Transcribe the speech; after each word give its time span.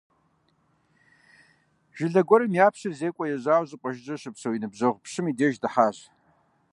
Жылэ 1.95 2.21
гуэрым 2.27 2.53
япщыр 2.65 2.93
зекӀуэ 2.99 3.25
ежьауэ 3.35 3.65
щӏыпӏэ 3.69 3.89
жыжьэ 3.95 4.15
щыпсэу 4.21 4.55
и 4.57 4.59
ныбжьэгъу 4.61 5.01
пщым 5.03 5.25
и 5.31 5.33
деж 5.37 5.55
дыхьащ. 5.61 5.97